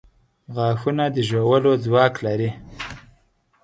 •غاښونه 0.55 1.05
د 1.15 1.15
ژولو 1.29 1.71
ځواک 1.83 2.13
لري. 2.25 2.49